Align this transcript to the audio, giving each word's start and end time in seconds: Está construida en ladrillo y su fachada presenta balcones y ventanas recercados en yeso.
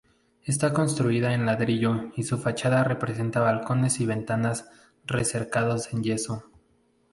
Está 0.41 0.73
construida 0.73 1.31
en 1.35 1.45
ladrillo 1.45 2.09
y 2.15 2.23
su 2.23 2.39
fachada 2.39 2.97
presenta 2.97 3.39
balcones 3.39 3.99
y 3.99 4.07
ventanas 4.07 4.67
recercados 5.05 5.93
en 5.93 6.01
yeso. 6.01 6.43